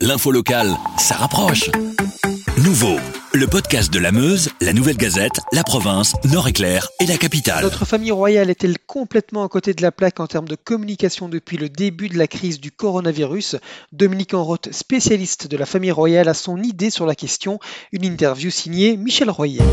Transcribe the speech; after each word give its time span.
L'info 0.00 0.30
locale, 0.30 0.76
ça 0.96 1.16
rapproche. 1.16 1.72
Nouveau, 2.58 3.00
le 3.32 3.48
podcast 3.48 3.92
de 3.92 3.98
la 3.98 4.12
Meuse, 4.12 4.48
la 4.60 4.72
Nouvelle 4.72 4.96
Gazette, 4.96 5.40
la 5.50 5.64
province, 5.64 6.14
Nord-Éclair 6.22 6.86
et 7.00 7.06
la 7.06 7.16
capitale. 7.16 7.64
Notre 7.64 7.84
famille 7.84 8.12
royale 8.12 8.48
est-elle 8.48 8.78
complètement 8.78 9.42
à 9.42 9.48
côté 9.48 9.74
de 9.74 9.82
la 9.82 9.90
plaque 9.90 10.20
en 10.20 10.28
termes 10.28 10.46
de 10.46 10.54
communication 10.54 11.28
depuis 11.28 11.56
le 11.56 11.68
début 11.68 12.08
de 12.08 12.16
la 12.16 12.28
crise 12.28 12.60
du 12.60 12.70
coronavirus? 12.70 13.56
Dominique 13.90 14.34
Enroth, 14.34 14.70
spécialiste 14.70 15.48
de 15.48 15.56
la 15.56 15.66
famille 15.66 15.90
royale, 15.90 16.28
a 16.28 16.34
son 16.34 16.62
idée 16.62 16.90
sur 16.90 17.04
la 17.04 17.16
question. 17.16 17.58
Une 17.90 18.04
interview 18.04 18.50
signée 18.50 18.96
Michel 18.96 19.30
Royer. 19.30 19.64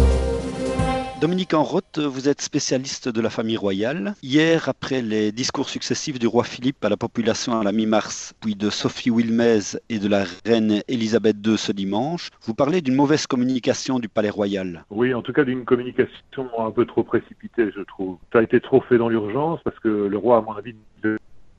Dominique 1.25 1.55
Enroth, 1.55 1.97
vous 1.97 2.29
êtes 2.29 2.39
spécialiste 2.39 3.09
de 3.09 3.19
la 3.19 3.31
famille 3.31 3.57
royale. 3.57 4.13
Hier, 4.21 4.69
après 4.69 5.01
les 5.01 5.31
discours 5.31 5.69
successifs 5.69 6.19
du 6.19 6.27
roi 6.27 6.43
Philippe 6.43 6.85
à 6.85 6.89
la 6.89 6.97
population 6.97 7.59
à 7.59 7.63
la 7.63 7.71
mi-mars, 7.71 8.35
puis 8.41 8.53
de 8.53 8.69
Sophie 8.69 9.09
Wilmez 9.09 9.79
et 9.89 9.97
de 9.97 10.07
la 10.07 10.25
reine 10.45 10.83
Elisabeth 10.87 11.37
II 11.43 11.57
ce 11.57 11.71
dimanche, 11.71 12.29
vous 12.43 12.53
parlez 12.53 12.81
d'une 12.81 12.93
mauvaise 12.93 13.25
communication 13.25 13.97
du 13.97 14.07
palais 14.07 14.29
royal. 14.29 14.85
Oui, 14.91 15.15
en 15.15 15.23
tout 15.23 15.33
cas 15.33 15.45
d'une 15.45 15.65
communication 15.65 16.47
un 16.59 16.69
peu 16.69 16.85
trop 16.85 17.01
précipitée, 17.01 17.71
je 17.75 17.81
trouve. 17.81 18.17
Ça 18.31 18.37
a 18.37 18.43
été 18.43 18.61
trop 18.61 18.81
fait 18.81 18.99
dans 18.99 19.09
l'urgence 19.09 19.59
parce 19.63 19.79
que 19.79 19.89
le 19.89 20.17
roi, 20.19 20.37
à 20.37 20.41
mon 20.41 20.53
avis, 20.53 20.75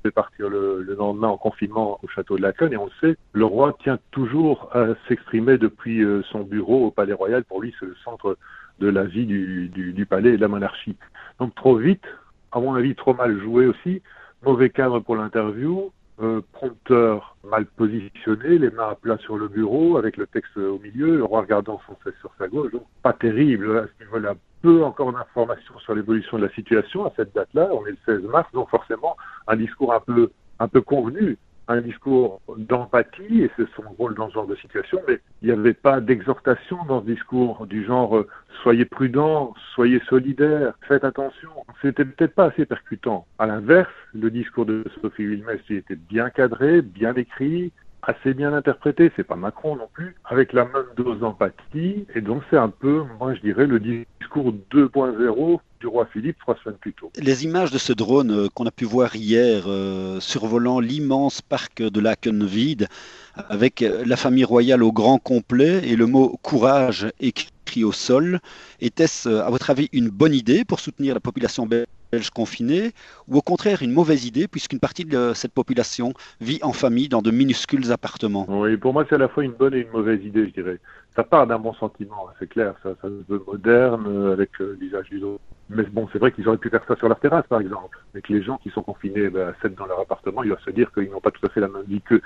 devait 0.07 0.13
partir 0.13 0.49
le, 0.49 0.83
lendemain 0.83 1.29
en 1.29 1.37
confinement 1.37 1.99
au 2.03 2.09
château 2.09 2.37
de 2.37 2.43
la 2.43 2.49
Laconne 2.49 2.73
et 2.73 2.77
on 2.77 2.87
le 2.87 2.91
sait, 3.01 3.19
le 3.33 3.45
roi 3.45 3.77
tient 3.83 3.99
toujours 4.13 4.71
à 4.73 4.87
s'exprimer 5.09 5.59
depuis 5.59 6.03
euh, 6.03 6.23
son 6.31 6.43
bureau 6.43 6.87
au 6.87 6.91
palais 6.91 7.13
royal. 7.13 7.45
Pour 7.45 7.61
lui, 7.61 7.75
c'est 7.79 7.87
le 7.87 7.97
centre 8.05 8.39
de 8.79 8.89
la 8.89 9.05
vie 9.05 9.27
du, 9.27 9.69
du, 9.69 10.07
palais 10.07 10.35
et 10.35 10.37
de 10.37 10.41
la 10.41 10.49
monarchie. 10.49 10.97
Donc 11.41 11.55
trop 11.55 11.77
vite, 11.77 12.05
à 12.53 12.61
mon 12.61 12.75
avis 12.75 12.95
trop 12.95 13.15
mal 13.15 13.39
joué 13.41 13.67
aussi, 13.67 14.03
mauvais 14.45 14.71
cadre 14.71 15.01
pour 15.01 15.17
l'interview, 15.17 15.91
euh, 16.23 16.41
prompteur 16.53 17.37
mal 17.45 17.67
positionné, 17.67 18.59
les 18.59 18.71
mains 18.71 18.91
à 18.91 18.95
plat 18.95 19.19
sur 19.19 19.37
le 19.37 19.49
bureau, 19.49 19.97
avec 19.97 20.17
le 20.17 20.27
texte 20.27 20.57
au 20.57 20.79
milieu, 20.79 21.17
le 21.17 21.25
roi 21.25 21.41
regardant 21.41 21.81
son 21.87 21.97
cesse 22.05 22.19
sur 22.21 22.31
sa 22.39 22.49
gauche, 22.49 22.71
donc 22.73 22.85
pas 23.03 23.13
terrible 23.13 23.79
à 23.79 23.87
ce 23.87 24.05
niveau-là. 24.05 24.35
Peu 24.63 24.85
encore 24.85 25.13
d'informations 25.13 25.79
sur 25.79 25.95
l'évolution 25.95 26.39
de 26.39 26.47
la 26.47 26.53
situation 26.53 27.07
à 27.07 27.13
cette 27.17 27.35
date-là, 27.35 27.69
on 27.73 27.87
est 27.87 27.91
le 27.91 27.99
16 28.07 28.23
mars, 28.25 28.49
donc 28.53 28.69
forcément 28.71 29.17
un 29.47 29.57
discours 29.57 29.93
un 29.93 30.01
peu, 30.01 30.31
un 30.59 30.69
peu 30.69 30.81
convenu 30.81 31.39
un 31.69 31.81
discours 31.81 32.41
d'empathie, 32.57 33.43
et 33.43 33.51
c'est 33.57 33.69
son 33.75 33.83
rôle 33.99 34.15
dans 34.15 34.29
ce 34.29 34.35
genre 34.35 34.47
de 34.47 34.55
situation, 34.57 35.01
mais 35.09 35.21
il 35.43 35.49
n'y 35.49 35.59
avait 35.59 35.75
pas 35.75 36.01
d'exhortation 36.01 36.79
dans 36.85 37.01
ce 37.01 37.07
discours 37.07 37.67
du 37.67 37.85
genre 37.85 38.17
euh, 38.17 38.29
soyez 38.63 38.85
prudents, 38.85 39.53
soyez 39.75 40.01
solidaires, 40.09 40.75
faites 40.87 41.05
attention. 41.05 41.51
C'était 41.83 42.05
peut-être 42.05 42.35
pas 42.35 42.47
assez 42.47 42.67
percutant. 42.67 43.27
À 43.39 43.47
l'inverse, 43.47 43.91
le 44.15 44.31
discours 44.31 44.67
de 44.67 44.85
Sophie 45.01 45.27
Wilmès 45.27 45.61
était 45.71 45.97
bien 45.97 46.31
cadré, 46.31 46.83
bien 46.83 47.15
écrit, 47.15 47.73
assez 48.03 48.35
bien 48.35 48.53
interprété, 48.53 49.11
c'est 49.17 49.27
pas 49.27 49.35
Macron 49.35 49.75
non 49.75 49.89
plus, 49.93 50.15
avec 50.25 50.53
la 50.53 50.65
même 50.65 50.87
dose 50.97 51.19
d'empathie, 51.19 52.07
et 52.15 52.21
donc 52.21 52.43
c'est 52.51 52.57
un 52.57 52.69
peu, 52.69 53.03
moi 53.19 53.35
je 53.35 53.41
dirais, 53.41 53.67
le 53.67 53.81
discours 53.81 54.07
2.0 54.35 55.59
du 55.81 55.87
roi 55.87 56.07
Philippe 56.13 56.39
trois 56.39 56.57
semaines 56.63 56.79
plus 56.79 56.93
tôt. 56.93 57.11
Les 57.19 57.45
images 57.45 57.71
de 57.71 57.79
ce 57.79 57.93
drone 57.93 58.31
euh, 58.31 58.49
qu'on 58.55 58.67
a 58.67 58.71
pu 58.71 58.85
voir 58.85 59.15
hier 59.15 59.65
euh, 59.67 60.21
survolant 60.21 60.81
l'immense 60.81 61.43
parc 61.43 61.83
de 61.83 62.01
Lakenvide, 62.01 62.89
avec 63.37 63.83
euh, 63.83 64.03
la 64.07 64.17
famille 64.17 64.45
royale 64.45 64.83
au 64.83 64.93
grand 64.93 65.19
complet 65.19 65.83
et 65.89 65.97
le 65.97 66.07
mot 66.07 66.39
courage 66.43 67.09
écrit 67.21 67.85
au 67.85 67.93
sol, 67.93 68.41
était-ce 68.81 69.29
à 69.29 69.51
votre 69.51 69.71
avis 69.71 69.89
une 69.93 70.09
bonne 70.09 70.35
idée 70.35 70.65
pour 70.65 70.81
soutenir 70.81 71.15
la 71.15 71.21
population 71.21 71.67
belge 71.67 72.31
confinée 72.33 72.93
ou 73.29 73.37
au 73.37 73.43
contraire 73.43 73.83
une 73.83 73.93
mauvaise 73.93 74.25
idée 74.25 74.49
puisqu'une 74.49 74.79
partie 74.79 75.05
de 75.05 75.33
cette 75.35 75.53
population 75.53 76.15
vit 76.41 76.61
en 76.63 76.73
famille 76.73 77.09
dans 77.09 77.23
de 77.23 77.31
minuscules 77.31 77.93
appartements? 77.93 78.47
Oui, 78.49 78.77
pour 78.77 78.93
moi 78.93 79.05
c'est 79.09 79.17
à 79.17 79.19
la 79.19 79.29
fois 79.29 79.45
une 79.45 79.53
bonne 79.53 79.75
et 79.75 79.81
une 79.81 79.91
mauvaise 79.91 80.25
idée, 80.25 80.47
je 80.47 80.53
dirais. 80.53 80.79
Ça 81.17 81.25
part 81.25 81.47
d'un 81.47 81.59
bon 81.59 81.73
sentiment, 81.75 82.29
c'est 82.39 82.49
clair, 82.49 82.75
ça, 82.83 82.91
ça 83.01 83.09
se 83.09 83.33
veut 83.33 83.43
moderne 83.47 84.33
avec 84.33 84.51
l'usage 84.59 85.09
du 85.09 85.19
dos 85.19 85.41
mais 85.69 85.83
bon, 85.85 86.09
c'est 86.13 86.19
vrai 86.19 86.31
qu'ils 86.31 86.47
auraient 86.49 86.59
pu 86.59 86.71
faire 86.71 86.85
ça 86.87 86.95
sur 86.97 87.09
leur 87.09 87.19
terrasse, 87.19 87.47
par 87.49 87.61
exemple. 87.61 87.99
Et 88.15 88.23
que 88.23 88.33
les 88.33 88.43
gens 88.43 88.57
qui 88.59 88.71
sont 88.71 88.83
confinés 88.83 89.29
ben, 89.29 89.49
à 89.49 89.55
7 89.63 89.75
dans 89.75 89.87
leur 89.87 90.01
appartement, 90.01 90.43
ils 90.45 90.49
doivent 90.49 90.61
se 90.65 90.71
dire 90.71 90.93
qu'ils 90.93 91.11
n'ont 91.11 91.21
pas 91.21 91.33
tout 91.33 91.45
à 91.45 91.49
fait 91.49 91.61
la 91.61 91.69
même 91.69 91.83
vie 91.83 92.01
qu'eux. 92.01 92.23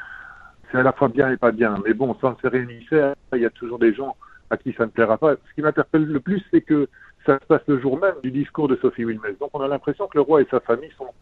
C'est 0.70 0.78
à 0.78 0.82
la 0.82 0.92
fois 0.92 1.08
bien 1.08 1.30
et 1.30 1.36
pas 1.36 1.50
bien. 1.50 1.76
Mais 1.84 1.94
bon, 1.94 2.14
sans 2.20 2.36
se 2.38 2.46
réunir, 2.46 3.14
il 3.32 3.40
y 3.40 3.46
a 3.46 3.50
toujours 3.50 3.78
des 3.78 3.94
gens 3.94 4.16
à 4.50 4.56
qui 4.56 4.72
ça 4.74 4.84
ne 4.84 4.90
plaira 4.90 5.16
pas. 5.16 5.36
Ce 5.48 5.54
qui 5.54 5.62
m'interpelle 5.62 6.04
le 6.04 6.20
plus, 6.20 6.44
c'est 6.50 6.60
que 6.60 6.88
ça 7.24 7.38
se 7.38 7.46
passe 7.46 7.62
le 7.66 7.80
jour 7.80 7.98
même 7.98 8.14
du 8.22 8.30
discours 8.30 8.68
de 8.68 8.76
Sophie 8.76 9.04
Wilmès. 9.04 9.38
Donc 9.38 9.50
on 9.54 9.60
a 9.60 9.68
l'impression 9.68 10.06
que 10.06 10.18
le 10.18 10.22
roi 10.22 10.42
et 10.42 10.46
sa 10.50 10.60
famille 10.60 10.90
sont 10.98 11.12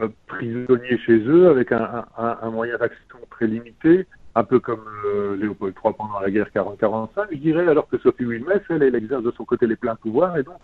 euh, 0.00 0.08
prisonniers 0.26 0.98
chez 0.98 1.18
eux, 1.18 1.48
avec 1.48 1.72
un, 1.72 2.04
un, 2.16 2.38
un 2.40 2.50
moyen 2.50 2.78
d'action 2.78 3.18
très 3.30 3.46
limité, 3.46 4.06
un 4.34 4.44
peu 4.44 4.58
comme 4.58 4.84
euh, 5.06 5.36
Léopold 5.36 5.74
III 5.82 5.94
pendant 5.96 6.20
la 6.20 6.30
guerre 6.30 6.48
40-45, 6.54 7.26
je 7.32 7.36
dirais, 7.36 7.68
alors 7.68 7.88
que 7.88 7.98
Sophie 7.98 8.24
Wilmès, 8.24 8.60
elle, 8.68 8.94
exerce 8.94 9.22
de 9.22 9.30
son 9.30 9.44
côté 9.44 9.66
les 9.66 9.76
pleins 9.76 9.94
pouvoirs, 9.94 10.36
et 10.36 10.42
donc 10.42 10.58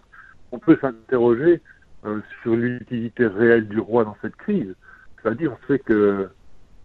on 0.52 0.58
peut 0.58 0.76
s'interroger 0.80 1.60
euh, 2.04 2.20
sur 2.42 2.56
l'utilité 2.56 3.26
réelle 3.26 3.68
du 3.68 3.78
roi 3.78 4.04
dans 4.04 4.16
cette 4.22 4.36
crise. 4.36 4.74
C'est-à-dire, 5.22 5.52
on 5.52 5.66
sait 5.66 5.78
que 5.78 6.28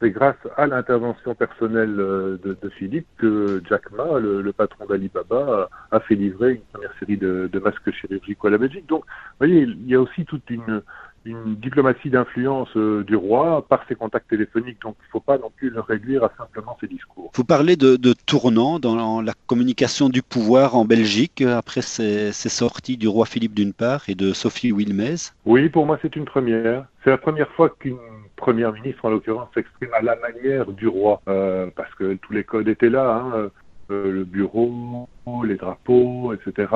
c'est 0.01 0.11
grâce 0.11 0.35
à 0.57 0.67
l'intervention 0.67 1.33
personnelle 1.33 1.95
euh, 1.99 2.37
de, 2.43 2.69
Philippe 2.69 3.07
que 3.17 3.61
Jack 3.67 3.91
Ma, 3.91 4.19
le, 4.19 4.51
patron 4.51 4.85
d'Alibaba, 4.85 5.69
a, 5.89 5.99
fait 6.01 6.15
livrer 6.15 6.55
une 6.55 6.61
première 6.73 6.93
série 6.99 7.17
de, 7.17 7.49
de 7.51 7.59
masques 7.59 7.91
chirurgicaux 7.91 8.47
à 8.47 8.51
la 8.51 8.57
Belgique. 8.57 8.85
Donc, 8.87 9.05
vous 9.05 9.47
voyez, 9.47 9.61
il 9.61 9.87
y 9.87 9.95
a 9.95 10.01
aussi 10.01 10.25
toute 10.25 10.47
une, 10.49 10.83
une 11.25 11.55
diplomatie 11.55 12.09
d'influence 12.09 12.69
euh, 12.75 13.03
du 13.03 13.15
roi 13.15 13.65
par 13.67 13.85
ses 13.87 13.95
contacts 13.95 14.29
téléphoniques. 14.29 14.81
Donc 14.81 14.95
il 15.01 15.05
ne 15.07 15.11
faut 15.11 15.19
pas 15.19 15.37
non 15.37 15.51
plus 15.55 15.69
le 15.69 15.79
réduire 15.79 16.23
à 16.23 16.31
simplement 16.37 16.77
ses 16.79 16.87
discours. 16.87 17.31
Vous 17.33 17.43
parlez 17.43 17.75
de, 17.75 17.97
tournant 18.25 18.79
dans 18.79 19.21
la 19.21 19.33
communication 19.47 20.09
du 20.09 20.21
pouvoir 20.21 20.75
en 20.75 20.85
Belgique 20.85 21.41
après 21.41 21.81
ces, 21.81 22.31
sorties 22.31 22.97
du 22.97 23.07
roi 23.07 23.25
Philippe 23.25 23.53
d'une 23.53 23.73
part 23.73 24.03
et 24.07 24.15
de 24.15 24.33
Sophie 24.33 24.71
Wilmez. 24.71 25.15
Oui, 25.45 25.69
pour 25.69 25.85
moi 25.85 25.97
c'est 26.01 26.15
une 26.15 26.25
première. 26.25 26.85
C'est 27.03 27.09
la 27.09 27.17
première 27.17 27.49
fois 27.51 27.69
qu'une 27.69 27.97
première 28.35 28.73
ministre, 28.73 29.05
en 29.05 29.09
l'occurrence, 29.09 29.49
s'exprime 29.53 29.89
à 29.93 30.01
la 30.01 30.15
manière 30.17 30.71
du 30.71 30.87
roi, 30.87 31.21
euh, 31.27 31.69
parce 31.75 31.93
que 31.95 32.15
tous 32.15 32.33
les 32.33 32.43
codes 32.43 32.67
étaient 32.67 32.89
là, 32.89 33.15
hein, 33.15 33.49
euh, 33.91 34.11
le 34.11 34.23
bureau, 34.23 35.07
les 35.43 35.55
drapeaux, 35.55 36.33
etc. 36.33 36.67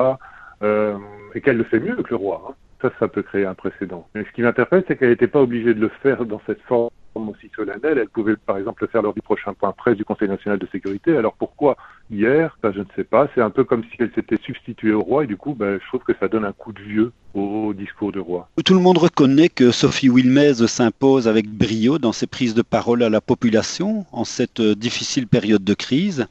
et 1.34 1.40
qu'elle 1.40 1.56
le 1.56 1.64
fait 1.64 1.80
mieux 1.80 1.96
que 1.96 2.10
le 2.10 2.16
roi. 2.16 2.42
Hein 2.48 2.54
ça, 2.80 2.90
ça 2.98 3.08
peut 3.08 3.22
créer 3.22 3.46
un 3.46 3.54
précédent. 3.54 4.06
Mais 4.14 4.24
ce 4.24 4.30
qui 4.32 4.42
m'interpelle, 4.42 4.84
c'est 4.86 4.96
qu'elle 4.96 5.10
n'était 5.10 5.26
pas 5.26 5.40
obligée 5.40 5.74
de 5.74 5.80
le 5.80 5.90
faire 6.02 6.24
dans 6.24 6.40
cette 6.46 6.60
forme 6.62 6.90
aussi 7.14 7.50
solennelle. 7.54 7.98
Elle 7.98 8.08
pouvait, 8.08 8.36
par 8.36 8.56
exemple, 8.56 8.84
le 8.84 8.88
faire 8.88 9.02
lors 9.02 9.14
du 9.14 9.20
prochain 9.20 9.52
point 9.52 9.72
presse 9.72 9.96
du 9.96 10.04
Conseil 10.04 10.28
national 10.28 10.58
de 10.58 10.66
sécurité. 10.70 11.16
Alors 11.16 11.34
pourquoi 11.34 11.76
hier? 12.10 12.56
Ça, 12.62 12.72
Je 12.72 12.80
ne 12.80 12.86
sais 12.96 13.04
pas. 13.04 13.28
C'est 13.34 13.40
un 13.40 13.50
peu 13.50 13.64
comme 13.64 13.82
si 13.84 13.96
elle 13.98 14.12
s'était 14.14 14.38
substituée 14.38 14.92
au 14.92 15.02
roi 15.02 15.24
et 15.24 15.26
du 15.26 15.36
coup, 15.36 15.54
ben, 15.54 15.78
je 15.82 15.86
trouve 15.88 16.02
que 16.02 16.14
ça 16.18 16.28
donne 16.28 16.44
un 16.44 16.52
coup 16.52 16.72
de 16.72 16.80
vieux 16.80 17.12
au 17.34 17.72
discours 17.74 18.12
du 18.12 18.20
roi. 18.20 18.48
Tout 18.64 18.74
le 18.74 18.80
monde 18.80 18.98
reconnaît 18.98 19.48
que 19.48 19.70
Sophie 19.70 20.08
Wilmez 20.08 20.54
s'impose 20.66 21.28
avec 21.28 21.48
brio 21.48 21.98
dans 21.98 22.12
ses 22.12 22.26
prises 22.26 22.54
de 22.54 22.62
parole 22.62 23.02
à 23.02 23.10
la 23.10 23.20
population 23.20 24.06
en 24.12 24.24
cette 24.24 24.60
difficile 24.60 25.26
période 25.26 25.64
de 25.64 25.74
crise. 25.74 26.26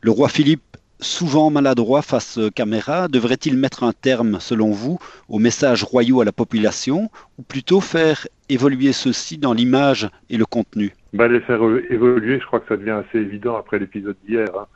Le 0.00 0.10
roi 0.10 0.28
Philippe 0.28 0.62
souvent 1.00 1.50
maladroit 1.50 2.02
face 2.02 2.38
caméra, 2.54 3.08
devrait-il 3.08 3.56
mettre 3.56 3.84
un 3.84 3.92
terme, 3.92 4.40
selon 4.40 4.70
vous, 4.70 4.98
aux 5.28 5.38
messages 5.38 5.84
royaux 5.84 6.20
à 6.20 6.24
la 6.24 6.32
population, 6.32 7.10
ou 7.38 7.42
plutôt 7.42 7.80
faire 7.80 8.26
évoluer 8.48 8.92
ceux-ci 8.92 9.38
dans 9.38 9.52
l'image 9.52 10.08
et 10.30 10.36
le 10.36 10.46
contenu? 10.46 10.92
Bah, 11.12 11.28
Les 11.28 11.40
faire 11.40 11.60
évoluer, 11.90 12.40
je 12.40 12.46
crois 12.46 12.60
que 12.60 12.68
ça 12.68 12.76
devient 12.76 13.02
assez 13.08 13.18
évident 13.18 13.56
après 13.56 13.78
l'épisode 13.78 14.16
d'hier. 14.26 14.48
Hein. 14.56 14.66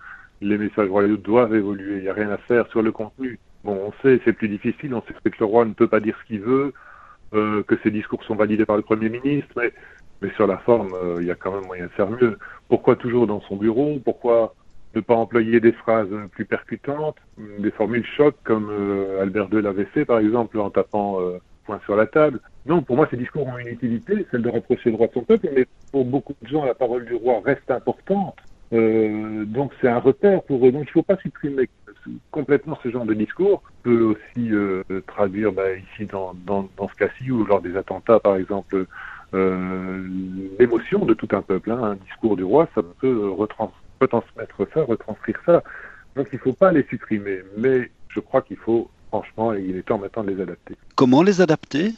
Les 0.41 0.59
messages 0.59 0.88
royaux 0.88 1.16
doivent 1.16 1.55
évoluer, 1.55 1.99
il 1.99 2.03
n'y 2.03 2.09
a 2.09 2.15
rien 2.15 2.31
à 2.31 2.39
faire 2.39 2.66
sur 2.69 2.83
le 2.83 2.93
contenu. 2.93 3.39
Bon, 3.65 3.78
on 3.87 3.93
sait, 4.03 4.21
c'est 4.25 4.33
plus 4.33 4.49
difficile, 4.49 4.94
on 4.94 5.03
sait 5.03 5.15
que 5.31 5.37
le 5.39 5.47
roi 5.47 5.65
ne 5.65 5.72
peut 5.72 5.87
pas 5.87 6.00
dire 6.00 6.16
ce 6.21 6.27
qu'il 6.27 6.41
veut, 6.41 6.72
euh, 7.34 7.62
que 7.62 7.77
ses 7.83 7.91
discours 7.91 8.25
sont 8.25 8.34
validés 8.34 8.66
par 8.66 8.77
le 8.77 8.83
Premier 8.83 9.09
ministre, 9.09 9.54
mais, 9.56 9.72
sur 10.37 10.47
la 10.47 10.59
forme, 10.59 10.94
euh, 10.94 11.19
il 11.21 11.27
y 11.27 11.31
a 11.31 11.34
quand 11.34 11.53
même 11.53 11.66
moyen 11.66 11.87
de 11.87 11.91
faire 11.91 12.10
mieux. 12.10 12.39
Pourquoi 12.69 12.97
toujours 12.97 13.27
dans 13.27 13.41
son 13.43 13.56
bureau? 13.56 14.00
Pourquoi 14.04 14.54
ne 14.94 15.00
pas 15.00 15.15
employer 15.15 15.60
des 15.60 15.72
phrases 15.72 16.09
plus 16.33 16.44
percutantes, 16.44 17.16
des 17.59 17.71
formules 17.71 18.04
choc 18.04 18.34
comme 18.44 18.68
euh, 18.71 19.22
Albert 19.22 19.48
II 19.53 19.62
l'avait 19.62 19.86
fait 19.86 20.04
par 20.04 20.18
exemple 20.18 20.59
en 20.59 20.71
tapant 20.71 21.21
euh, 21.21 21.39
point 21.65 21.80
sur 21.84 21.97
la 21.97 22.06
table. 22.06 22.41
Non, 22.66 22.83
pour 22.83 22.97
moi 22.97 23.09
ces 23.10 23.16
discours 23.16 23.47
ont 23.47 23.59
une 23.59 23.68
utilité, 23.68 24.27
celle 24.30 24.42
de 24.42 24.50
rapprocher 24.50 24.91
le 24.91 24.97
roi 24.97 25.06
de 25.06 25.12
son 25.12 25.22
peuple, 25.22 25.48
mais 25.54 25.66
pour 25.91 26.04
beaucoup 26.04 26.34
de 26.41 26.48
gens 26.48 26.65
la 26.65 26.74
parole 26.74 27.04
du 27.04 27.15
roi 27.15 27.41
reste 27.44 27.71
importante. 27.71 28.36
Euh, 28.72 29.44
donc 29.44 29.72
c'est 29.80 29.89
un 29.89 29.98
repère 29.98 30.42
pour 30.42 30.66
eux. 30.66 30.72
Donc 30.72 30.84
il 30.84 30.89
ne 30.89 30.92
faut 30.92 31.03
pas 31.03 31.16
supprimer 31.16 31.68
complètement 32.30 32.78
ce 32.83 32.91
genre 32.91 33.04
de 33.04 33.15
discours. 33.15 33.62
On 33.80 33.83
peut 33.83 34.03
aussi 34.03 34.50
traduire 35.06 35.53
bah, 35.53 35.72
ici 35.72 36.06
dans, 36.06 36.34
dans, 36.47 36.68
ce 36.88 36.95
cas-ci 36.95 37.30
ou 37.30 37.45
lors 37.45 37.60
des 37.60 37.77
attentats 37.77 38.18
par 38.18 38.36
exemple 38.36 38.86
l'émotion 39.33 41.04
de 41.04 41.15
tout 41.15 41.28
un 41.33 41.42
peuple. 41.42 41.71
Hein. 41.71 41.83
Un 41.83 41.95
discours 41.97 42.36
du 42.36 42.45
roi, 42.45 42.68
ça 42.74 42.83
peut 43.00 43.28
retransmettre 44.03 44.57
retransmettre 44.59 44.75
ça, 44.75 44.84
retranscrire 44.93 45.41
ça. 45.47 45.63
Donc 46.16 46.27
il 46.33 46.37
ne 46.37 46.41
faut 46.41 46.53
pas 46.53 46.72
les 46.72 46.84
supprimer, 46.84 47.39
mais 47.57 47.91
je 48.09 48.21
crois 48.21 48.43
qu'il 48.43 48.59
faut, 48.59 48.91
franchement, 49.09 49.53
il 49.54 49.77
est 49.77 49.83
temps 49.83 49.99
maintenant 49.99 50.25
de 50.25 50.31
les 50.33 50.41
adapter. 50.43 50.75
Comment 50.95 51.22
les 51.22 51.41
adapter? 51.41 51.93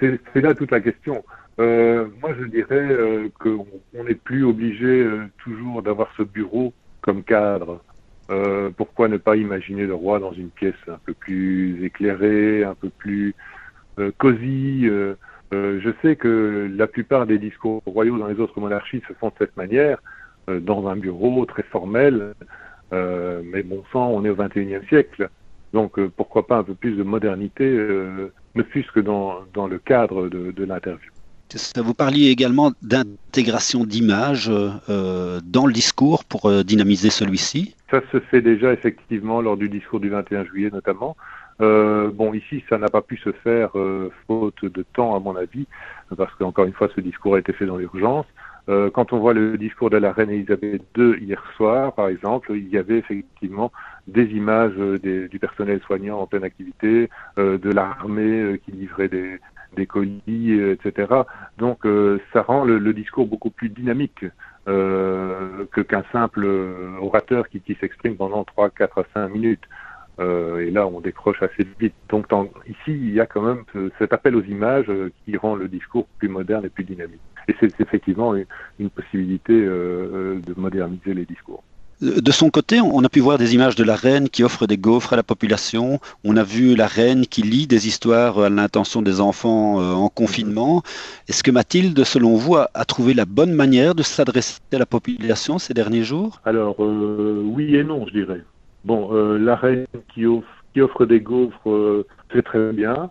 C'est 0.00 0.40
là 0.40 0.54
toute 0.54 0.70
la 0.72 0.80
question. 0.80 1.24
euh, 1.60 2.06
Moi, 2.20 2.30
je 2.38 2.44
dirais 2.46 2.88
euh, 2.90 3.28
qu'on 3.38 3.66
n'est 4.04 4.14
plus 4.14 4.44
obligé 4.44 4.86
euh, 5.02 5.26
toujours 5.38 5.82
d'avoir 5.82 6.08
ce 6.16 6.22
bureau 6.22 6.72
comme 7.00 7.22
cadre. 7.22 7.80
Euh, 8.30 8.70
pourquoi 8.76 9.08
ne 9.08 9.16
pas 9.16 9.36
imaginer 9.36 9.86
le 9.86 9.94
roi 9.94 10.18
dans 10.18 10.32
une 10.32 10.50
pièce 10.50 10.82
un 10.88 10.98
peu 11.04 11.14
plus 11.14 11.84
éclairée, 11.84 12.64
un 12.64 12.74
peu 12.74 12.90
plus 12.90 13.34
cosy 14.18 14.88
Je 15.52 15.90
sais 16.00 16.16
que 16.16 16.70
la 16.74 16.86
plupart 16.86 17.26
des 17.26 17.38
discours 17.38 17.82
royaux 17.84 18.18
dans 18.18 18.28
les 18.28 18.40
autres 18.40 18.58
monarchies 18.58 19.02
se 19.06 19.12
font 19.12 19.28
de 19.28 19.34
cette 19.38 19.56
manière, 19.56 19.98
dans 20.48 20.88
un 20.88 20.96
bureau 20.96 21.44
très 21.46 21.62
formel. 21.62 22.34
mais 22.92 23.62
bon 23.62 23.82
sang, 23.92 24.08
on 24.08 24.24
est 24.24 24.30
au 24.30 24.36
XXIe 24.36 24.86
siècle. 24.88 25.28
Donc 25.72 25.98
pourquoi 26.16 26.46
pas 26.46 26.58
un 26.58 26.64
peu 26.64 26.74
plus 26.74 26.96
de 26.96 27.02
modernité, 27.02 27.64
ne 27.64 28.62
fût-ce 28.62 28.92
que 28.92 29.00
dans, 29.00 29.40
dans, 29.54 29.66
le 29.66 29.78
cadre 29.78 30.28
de, 30.28 30.50
de 30.50 30.64
l'interview. 30.64 31.10
Vous 31.76 31.94
parliez 31.94 32.30
également 32.30 32.72
d'intégration 32.82 33.84
d'images 33.84 34.50
euh, 34.50 35.40
dans 35.44 35.66
le 35.66 35.72
discours 35.72 36.24
pour 36.24 36.46
euh, 36.46 36.62
dynamiser 36.62 37.10
celui-ci 37.10 37.74
Ça 37.90 38.00
se 38.10 38.20
fait 38.20 38.40
déjà 38.40 38.72
effectivement 38.72 39.40
lors 39.40 39.56
du 39.56 39.68
discours 39.68 40.00
du 40.00 40.08
21 40.08 40.44
juillet 40.44 40.70
notamment. 40.72 41.16
Euh, 41.60 42.10
bon, 42.10 42.32
ici, 42.32 42.64
ça 42.68 42.78
n'a 42.78 42.88
pas 42.88 43.02
pu 43.02 43.18
se 43.18 43.30
faire 43.30 43.78
euh, 43.78 44.10
faute 44.26 44.64
de 44.64 44.84
temps, 44.94 45.14
à 45.14 45.20
mon 45.20 45.36
avis, 45.36 45.66
parce 46.16 46.34
qu'encore 46.34 46.64
une 46.64 46.72
fois, 46.72 46.88
ce 46.94 47.00
discours 47.00 47.34
a 47.34 47.38
été 47.38 47.52
fait 47.52 47.66
dans 47.66 47.76
l'urgence. 47.76 48.26
Euh, 48.68 48.90
quand 48.90 49.12
on 49.12 49.18
voit 49.18 49.34
le 49.34 49.58
discours 49.58 49.90
de 49.90 49.96
la 49.96 50.12
reine 50.12 50.30
Elisabeth 50.30 50.82
II 50.96 51.14
hier 51.20 51.42
soir, 51.56 51.92
par 51.94 52.08
exemple, 52.08 52.52
il 52.54 52.68
y 52.68 52.78
avait 52.78 52.98
effectivement 52.98 53.72
des 54.06 54.24
images 54.24 54.76
des, 55.02 55.28
du 55.28 55.38
personnel 55.38 55.80
soignant 55.86 56.20
en 56.20 56.26
pleine 56.26 56.44
activité, 56.44 57.08
de 57.36 57.70
l'armée 57.70 58.60
qui 58.64 58.72
livrait 58.72 59.08
des, 59.08 59.38
des 59.76 59.86
colis, 59.86 60.52
etc. 60.52 61.12
Donc 61.58 61.84
euh, 61.86 62.20
ça 62.32 62.42
rend 62.42 62.64
le, 62.64 62.78
le, 62.78 62.92
discours 62.92 63.26
beaucoup 63.26 63.50
plus 63.50 63.68
dynamique 63.68 64.24
euh, 64.68 65.64
que 65.72 65.80
qu'un 65.80 66.04
simple 66.12 66.46
orateur 67.00 67.48
qui, 67.48 67.60
qui 67.60 67.74
s'exprime 67.80 68.16
pendant 68.16 68.44
3, 68.44 68.70
4 68.70 68.98
à 68.98 69.04
5 69.14 69.28
minutes. 69.28 69.64
Euh, 70.20 70.66
et 70.66 70.70
là, 70.70 70.86
on 70.86 71.00
décroche 71.00 71.42
assez 71.42 71.66
vite. 71.80 71.94
Donc 72.08 72.28
dans, 72.28 72.44
ici, 72.68 72.76
il 72.88 73.12
y 73.12 73.20
a 73.20 73.26
quand 73.26 73.42
même 73.42 73.64
cet 73.98 74.12
appel 74.12 74.36
aux 74.36 74.42
images 74.42 74.86
euh, 74.88 75.10
qui 75.24 75.36
rend 75.36 75.54
le 75.54 75.68
discours 75.68 76.06
plus 76.18 76.28
moderne 76.28 76.64
et 76.64 76.68
plus 76.68 76.84
dynamique. 76.84 77.20
Et 77.48 77.54
c'est 77.58 77.80
effectivement 77.80 78.34
une, 78.34 78.46
une 78.78 78.90
possibilité 78.90 79.52
euh, 79.52 80.40
de 80.46 80.54
moderniser 80.56 81.14
les 81.14 81.24
discours. 81.24 81.64
De 82.02 82.32
son 82.32 82.50
côté, 82.50 82.80
on 82.80 83.04
a 83.04 83.08
pu 83.08 83.20
voir 83.20 83.38
des 83.38 83.54
images 83.54 83.76
de 83.76 83.84
la 83.84 83.94
reine 83.94 84.28
qui 84.28 84.42
offre 84.42 84.66
des 84.66 84.76
gaufres 84.76 85.12
à 85.12 85.16
la 85.16 85.22
population. 85.22 86.00
On 86.24 86.36
a 86.36 86.42
vu 86.42 86.74
la 86.74 86.88
reine 86.88 87.26
qui 87.28 87.42
lit 87.42 87.68
des 87.68 87.86
histoires 87.86 88.40
à 88.40 88.48
l'intention 88.48 89.02
des 89.02 89.20
enfants 89.20 89.80
euh, 89.80 89.92
en 89.92 90.08
confinement. 90.08 90.82
Est-ce 91.28 91.44
que 91.44 91.52
Mathilde, 91.52 92.02
selon 92.02 92.34
vous, 92.34 92.56
a, 92.56 92.84
trouvé 92.86 93.14
la 93.14 93.24
bonne 93.24 93.52
manière 93.52 93.94
de 93.94 94.02
s'adresser 94.02 94.58
à 94.72 94.78
la 94.78 94.86
population 94.86 95.60
ces 95.60 95.74
derniers 95.74 96.02
jours? 96.02 96.40
Alors, 96.44 96.74
euh, 96.82 97.40
oui 97.44 97.76
et 97.76 97.84
non, 97.84 98.04
je 98.08 98.14
dirais. 98.14 98.42
Bon, 98.84 99.10
euh, 99.12 99.38
la 99.38 99.56
reine 99.56 99.86
qui 100.12 100.26
offre, 100.26 100.48
qui 100.72 100.80
offre 100.80 101.06
des 101.06 101.20
gaufres, 101.20 102.04
c'est 102.32 102.42
très 102.42 102.72
bien 102.72 103.10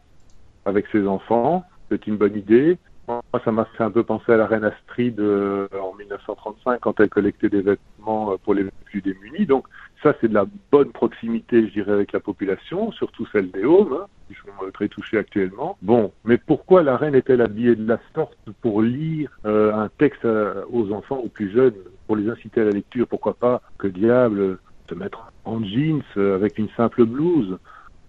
avec 0.66 0.86
ses 0.92 1.08
enfants. 1.08 1.64
C'est 1.90 2.08
une 2.08 2.18
bonne 2.18 2.38
idée. 2.38 2.78
Moi, 3.08 3.42
ça 3.44 3.52
m'a 3.52 3.66
fait 3.66 3.84
un 3.84 3.92
peu 3.92 4.04
penser 4.04 4.32
à 4.32 4.38
la 4.38 4.46
reine 4.46 4.64
Astrid 4.64 5.20
euh, 5.20 5.68
en 5.74 5.94
1935 5.96 6.80
quand 6.80 7.00
elle 7.00 7.10
collectait 7.10 7.50
des 7.50 7.62
vêtements 7.62 8.32
euh, 8.32 8.38
pour 8.38 8.54
les 8.54 8.66
plus 8.86 9.02
démunis. 9.02 9.46
Donc 9.46 9.68
ça, 10.02 10.14
c'est 10.22 10.30
de 10.30 10.34
la 10.34 10.46
bonne 10.72 10.92
proximité, 10.92 11.68
je 11.68 11.74
dirais, 11.74 11.92
avec 11.92 12.14
la 12.14 12.20
population, 12.20 12.92
surtout 12.94 13.28
celle 13.34 13.52
des 13.52 13.66
Haumes, 13.66 13.98
hein, 14.02 14.06
qui 14.28 14.36
sont 14.36 14.66
euh, 14.66 14.72
très 14.72 14.88
touchés 14.88 15.18
actuellement. 15.18 15.78
Bon, 15.82 16.14
mais 16.24 16.38
pourquoi 16.38 16.84
la 16.84 16.96
reine 16.96 17.16
est-elle 17.16 17.42
habillée 17.42 17.76
de 17.76 17.88
la 17.88 18.00
sorte 18.16 18.38
pour 18.62 18.82
lire 18.82 19.30
euh, 19.46 19.74
un 19.74 19.90
texte 19.90 20.26
aux 20.26 20.92
enfants, 20.94 21.18
aux 21.18 21.30
plus 21.30 21.52
jeunes, 21.52 21.76
pour 22.08 22.16
les 22.16 22.30
inciter 22.30 22.62
à 22.62 22.66
la 22.66 22.72
lecture? 22.72 23.08
Pourquoi 23.08 23.34
pas, 23.34 23.62
que 23.78 23.88
diable, 23.88 24.60
se 24.92 24.96
mettre 24.96 25.32
en 25.46 25.64
jeans 25.64 26.04
avec 26.18 26.60
une 26.60 26.70
simple 26.76 27.06
blouse 27.06 27.58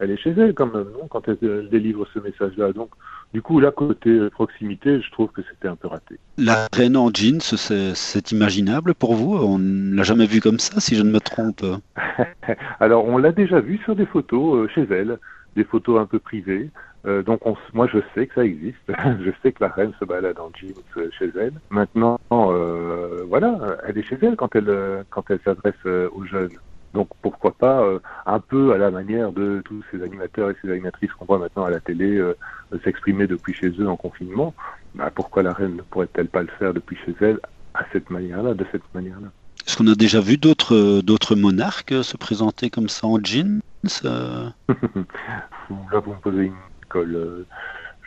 elle 0.02 0.10
est 0.10 0.16
chez 0.16 0.30
elle 0.30 0.52
quand 0.52 0.66
même, 0.66 0.88
non 0.92 1.06
Quand 1.08 1.28
elle, 1.28 1.38
elle 1.42 1.68
délivre 1.68 2.06
ce 2.12 2.18
message-là. 2.18 2.72
Donc, 2.72 2.90
du 3.32 3.40
coup, 3.40 3.60
là, 3.60 3.70
côté 3.70 4.28
proximité, 4.30 5.00
je 5.00 5.10
trouve 5.12 5.30
que 5.30 5.42
c'était 5.48 5.68
un 5.68 5.76
peu 5.76 5.86
raté. 5.86 6.18
La 6.38 6.66
reine 6.72 6.96
en 6.96 7.08
jeans, 7.14 7.40
c'est 7.40 8.32
imaginable 8.32 8.94
pour 8.94 9.14
vous? 9.14 9.36
On 9.36 9.58
ne 9.58 9.94
l'a 9.94 10.02
jamais 10.02 10.26
vu 10.26 10.40
comme 10.40 10.58
ça, 10.58 10.80
si 10.80 10.96
je 10.96 11.02
ne 11.02 11.10
me 11.10 11.20
trompe. 11.20 11.64
Alors, 12.80 13.04
on 13.04 13.16
l'a 13.16 13.30
déjà 13.30 13.60
vu 13.60 13.78
sur 13.84 13.94
des 13.94 14.06
photos 14.06 14.56
euh, 14.56 14.68
chez 14.74 14.88
elle, 14.90 15.18
des 15.54 15.62
photos 15.62 16.00
un 16.00 16.06
peu 16.06 16.18
privées. 16.18 16.70
Euh, 17.06 17.22
donc, 17.22 17.46
on, 17.46 17.56
moi, 17.72 17.86
je 17.86 17.98
sais 18.12 18.26
que 18.26 18.34
ça 18.34 18.44
existe. 18.44 18.78
je 19.24 19.30
sais 19.40 19.52
que 19.52 19.62
la 19.62 19.70
reine 19.70 19.92
se 20.00 20.04
balade 20.04 20.40
en 20.40 20.50
jeans 20.52 20.74
euh, 20.96 21.08
chez 21.16 21.30
elle. 21.38 21.54
Maintenant, 21.70 22.18
euh, 22.32 23.22
voilà, 23.28 23.78
elle 23.86 23.98
est 23.98 24.02
chez 24.02 24.18
elle 24.20 24.34
quand 24.34 24.56
elle, 24.56 25.04
quand 25.10 25.30
elle 25.30 25.40
s'adresse 25.44 25.74
euh, 25.86 26.08
aux 26.12 26.24
jeunes. 26.24 26.58
Donc 26.94 27.08
pourquoi 27.22 27.52
pas 27.52 27.82
euh, 27.82 27.98
un 28.26 28.40
peu 28.40 28.72
à 28.72 28.78
la 28.78 28.90
manière 28.90 29.32
de 29.32 29.62
tous 29.64 29.82
ces 29.90 30.02
animateurs 30.02 30.50
et 30.50 30.56
ces 30.62 30.70
animatrices 30.70 31.12
qu'on 31.12 31.24
voit 31.24 31.38
maintenant 31.38 31.64
à 31.64 31.70
la 31.70 31.80
télé 31.80 32.16
euh, 32.16 32.36
s'exprimer 32.84 33.26
depuis 33.26 33.54
chez 33.54 33.70
eux 33.78 33.88
en 33.88 33.96
confinement. 33.96 34.54
Bah, 34.94 35.10
pourquoi 35.14 35.42
la 35.42 35.52
reine 35.52 35.76
ne 35.76 35.82
pourrait-elle 35.82 36.28
pas 36.28 36.42
le 36.42 36.50
faire 36.58 36.74
depuis 36.74 36.96
chez 37.06 37.14
elle 37.20 37.38
à 37.74 37.84
cette 37.92 38.10
manière-là, 38.10 38.54
de 38.54 38.66
cette 38.70 38.82
manière-là? 38.94 39.28
Est-ce 39.66 39.76
qu'on 39.76 39.86
a 39.86 39.94
déjà 39.94 40.20
vu 40.20 40.36
d'autres 40.36 41.00
d'autres 41.00 41.34
monarques 41.34 41.94
se 42.02 42.16
présenter 42.16 42.68
comme 42.68 42.88
ça 42.88 43.06
en 43.06 43.22
jeans 43.22 43.60
euh... 44.04 44.48
Là, 44.68 45.98
vous 46.00 46.12
me 46.12 46.20
posez 46.20 46.44
une 46.44 46.54
colle. 46.88 47.46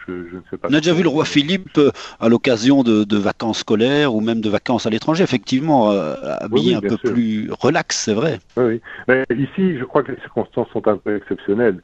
Je, 0.07 0.13
je 0.29 0.35
ne 0.35 0.41
sais 0.49 0.57
pas 0.57 0.67
On 0.69 0.73
a 0.73 0.79
déjà 0.79 0.93
vu 0.93 1.03
le 1.03 1.09
roi 1.09 1.25
Philippe 1.25 1.77
euh, 1.77 1.91
à 2.19 2.29
l'occasion 2.29 2.83
de, 2.83 3.03
de, 3.03 3.17
vacances 3.17 3.59
scolaires 3.59 4.13
ou 4.13 4.21
même 4.21 4.41
de 4.41 4.49
vacances 4.49 4.85
à 4.85 4.89
l'étranger, 4.89 5.23
effectivement, 5.23 5.91
euh, 5.91 6.15
habillé 6.39 6.49
oui, 6.51 6.67
oui, 6.69 6.75
un 6.75 6.81
peu 6.81 6.97
sûr. 6.97 7.13
plus 7.13 7.49
relax, 7.59 7.97
c'est 7.97 8.13
vrai. 8.13 8.39
Oui, 8.57 8.63
oui. 8.65 8.81
Mais 9.07 9.25
ici, 9.31 9.77
je 9.77 9.83
crois 9.83 10.03
que 10.03 10.11
les 10.11 10.19
circonstances 10.19 10.67
sont 10.73 10.87
un 10.87 10.97
peu 10.97 11.15
exceptionnelles. 11.15 11.81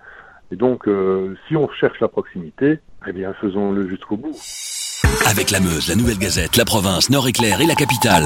Et 0.51 0.55
donc, 0.55 0.87
euh, 0.87 1.35
si 1.47 1.55
on 1.55 1.69
cherche 1.69 1.99
la 2.01 2.09
proximité, 2.09 2.79
eh 3.07 3.13
bien, 3.13 3.33
faisons-le 3.39 3.87
jusqu'au 3.87 4.17
bout. 4.17 4.35
Avec 5.25 5.49
la 5.51 5.59
Meuse, 5.59 5.89
la 5.89 5.95
Nouvelle 5.95 6.19
Gazette, 6.19 6.57
la 6.57 6.65
province, 6.65 7.09
Nord-Éclair 7.09 7.61
et 7.61 7.65
la 7.65 7.75
capitale. 7.75 8.25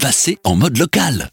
Passez 0.00 0.38
en 0.44 0.56
mode 0.56 0.78
local. 0.78 1.30